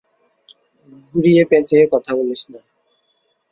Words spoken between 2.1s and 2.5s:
বলিস